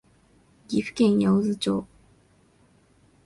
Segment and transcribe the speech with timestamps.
[0.67, 1.85] 岐阜県八百津町